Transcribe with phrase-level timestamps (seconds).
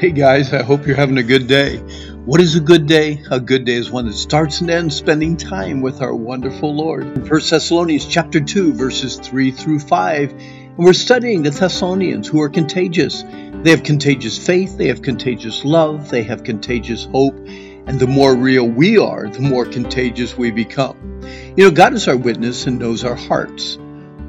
[0.00, 1.76] Hey guys, I hope you're having a good day.
[2.24, 3.22] What is a good day?
[3.30, 7.02] A good day is one that starts and ends spending time with our wonderful Lord.
[7.02, 12.40] In 1 Thessalonians chapter 2, verses 3 through 5, and we're studying the Thessalonians who
[12.40, 13.24] are contagious.
[13.62, 18.34] They have contagious faith, they have contagious love, they have contagious hope, and the more
[18.34, 21.20] real we are, the more contagious we become.
[21.58, 23.76] You know, God is our witness and knows our hearts.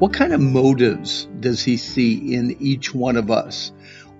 [0.00, 3.72] What kind of motives does He see in each one of us?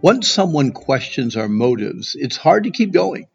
[0.03, 3.29] Once someone questions our motives, it's hard to keep going.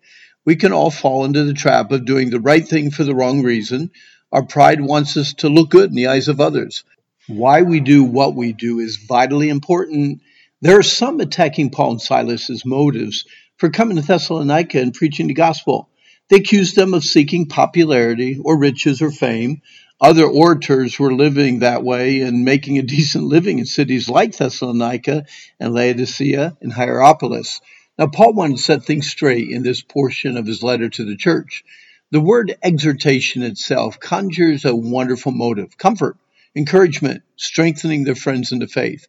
[0.43, 3.41] We can all fall into the trap of doing the right thing for the wrong
[3.41, 3.89] reason.
[4.33, 6.83] Our pride wants us to look good in the eyes of others.
[7.27, 10.19] Why we do what we do is vitally important.
[10.61, 13.23] There are some attacking Paul and Silas's motives
[13.55, 15.87] for coming to Thessalonica and preaching the gospel.
[16.27, 19.61] They accused them of seeking popularity or riches or fame.
[19.99, 25.25] Other orators were living that way and making a decent living in cities like Thessalonica
[25.59, 27.61] and Laodicea and Hierapolis.
[27.97, 31.17] Now, Paul wanted to set things straight in this portion of his letter to the
[31.17, 31.63] church.
[32.11, 36.17] The word exhortation itself conjures a wonderful motive comfort,
[36.55, 39.07] encouragement, strengthening their friends in the faith.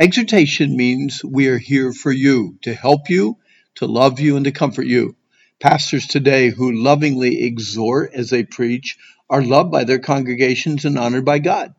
[0.00, 3.38] Exhortation means we are here for you, to help you,
[3.76, 5.14] to love you, and to comfort you.
[5.60, 8.98] Pastors today who lovingly exhort as they preach
[9.30, 11.74] are loved by their congregations and honored by God.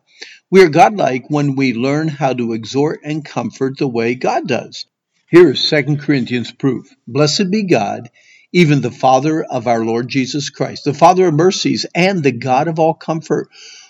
[0.50, 4.86] We are godlike when we learn how to exhort and comfort the way God does.
[5.28, 6.88] Here is 2 Corinthians proof.
[7.06, 8.10] Blessed be God,
[8.52, 12.68] even the Father of our Lord Jesus Christ, the Father of mercies and the God
[12.68, 13.48] of all comfort,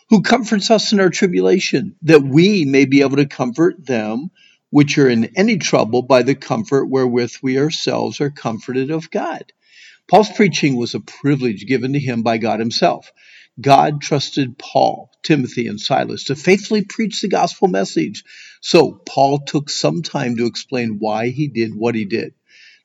[0.09, 4.31] who comforts us in our tribulation, that we may be able to comfort them
[4.71, 9.53] which are in any trouble by the comfort wherewith we ourselves are comforted of God.
[10.09, 13.11] Paul's preaching was a privilege given to him by God himself.
[13.61, 18.25] God trusted Paul, Timothy, and Silas to faithfully preach the gospel message.
[18.61, 22.35] So Paul took some time to explain why he did what he did.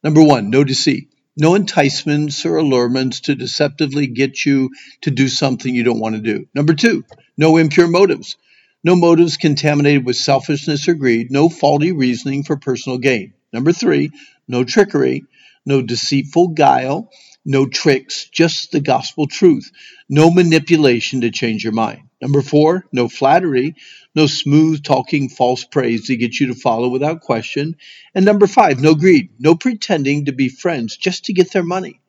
[0.04, 1.10] Number one, no deceit.
[1.38, 4.70] No enticements or allurements to deceptively get you
[5.02, 6.48] to do something you don't want to do.
[6.54, 7.04] Number two,
[7.38, 8.38] no impure motives.
[8.84, 11.32] No motives contaminated with selfishness or greed.
[11.32, 13.34] No faulty reasoning for personal gain.
[13.54, 14.12] Number three,
[14.48, 15.24] no trickery
[15.66, 17.12] no deceitful guile,
[17.46, 19.72] no tricks, just the gospel truth,
[20.10, 22.02] no manipulation to change your mind.
[22.22, 23.76] Number four, no flattery,
[24.14, 27.78] no smooth talking false praise to get you to follow without question.
[28.14, 32.00] And number five, no greed, no pretending to be friends just to get their money.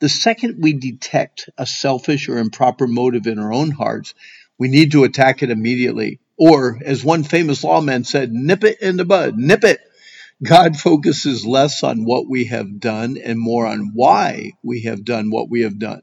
[0.00, 4.14] The second we detect a selfish or improper motive in our own hearts,
[4.58, 6.20] we need to attack it immediately.
[6.38, 9.80] Or, as one famous lawman said, nip it in the bud, nip it.
[10.40, 15.30] God focuses less on what we have done and more on why we have done
[15.30, 16.02] what we have done.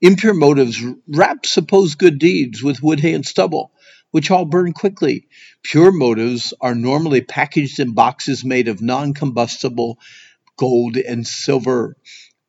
[0.00, 3.70] Impure motives wrap supposed good deeds with wood, hay, and stubble,
[4.10, 5.28] which all burn quickly.
[5.62, 10.00] Pure motives are normally packaged in boxes made of non combustible
[10.56, 11.96] gold and silver.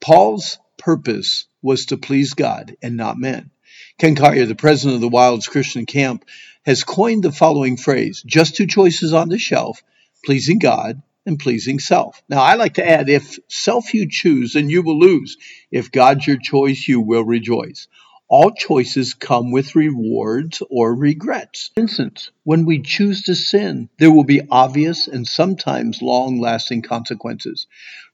[0.02, 3.52] Paul's purpose was to please God and not men.
[4.00, 6.26] Ken Collier, the president of the Wilds Christian Camp,
[6.66, 9.84] has coined the following phrase just two choices on the shelf
[10.26, 12.22] pleasing God and pleasing self.
[12.28, 15.38] Now, I like to add if self you choose, then you will lose.
[15.72, 17.88] If God's your choice, you will rejoice.
[18.28, 21.72] All choices come with rewards or regrets.
[21.74, 26.82] For instance, when we choose to sin, there will be obvious and sometimes long lasting
[26.84, 27.66] consequences.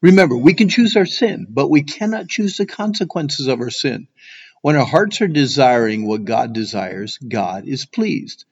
[0.01, 4.07] Remember, we can choose our sin, but we cannot choose the consequences of our sin.
[4.61, 8.45] When our hearts are desiring what God desires, God is pleased.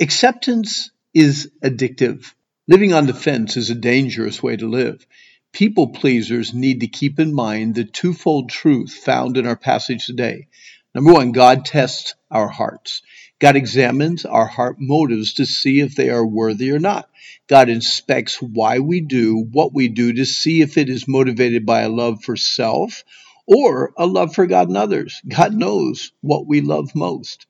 [0.00, 2.32] Acceptance is addictive.
[2.68, 5.04] Living on the fence is a dangerous way to live.
[5.52, 10.46] People pleasers need to keep in mind the twofold truth found in our passage today.
[10.94, 13.02] Number one, God tests our hearts.
[13.40, 17.10] God examines our heart motives to see if they are worthy or not.
[17.48, 21.80] God inspects why we do what we do to see if it is motivated by
[21.80, 23.02] a love for self
[23.44, 25.20] or a love for God and others.
[25.26, 27.44] God knows what we love most.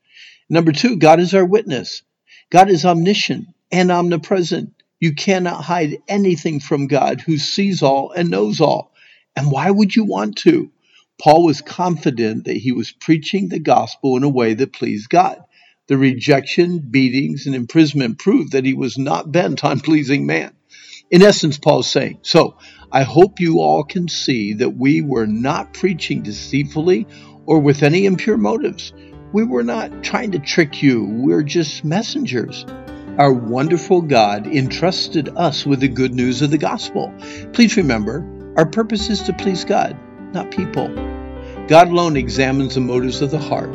[0.48, 2.02] Number two, God is our witness.
[2.48, 4.81] God is omniscient and omnipresent.
[5.02, 8.94] You cannot hide anything from God who sees all and knows all.
[9.34, 10.70] And why would you want to?
[11.20, 15.42] Paul was confident that he was preaching the gospel in a way that pleased God.
[15.88, 20.52] The rejection, beatings, and imprisonment proved that he was not bent on pleasing man.
[21.10, 22.58] In essence, Paul's saying, So
[22.92, 27.08] I hope you all can see that we were not preaching deceitfully
[27.44, 28.92] or with any impure motives.
[29.32, 32.64] We were not trying to trick you, we're just messengers.
[33.18, 37.12] Our wonderful God entrusted us with the good news of the gospel.
[37.52, 38.26] Please remember,
[38.56, 39.98] our purpose is to please God,
[40.32, 40.88] not people.
[41.68, 43.70] God alone examines the motives of the heart.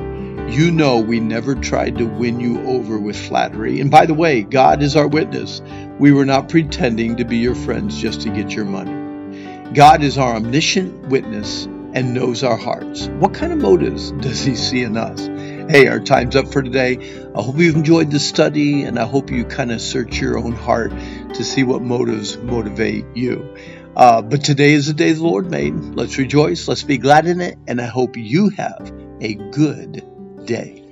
[0.49, 3.79] You know we never tried to win you over with flattery.
[3.79, 5.61] And by the way, God is our witness.
[5.99, 9.71] We were not pretending to be your friends just to get your money.
[9.73, 13.07] God is our omniscient witness and knows our hearts.
[13.19, 15.27] What kind of motives does He see in us?
[15.69, 16.97] Hey, our time's up for today.
[17.35, 20.53] I hope you've enjoyed the study, and I hope you kind of search your own
[20.53, 23.53] heart to see what motives motivate you.
[23.93, 25.75] Uh, but today is the day the Lord made.
[25.75, 26.69] Let's rejoice.
[26.69, 27.59] Let's be glad in it.
[27.67, 30.86] And I hope you have a good day.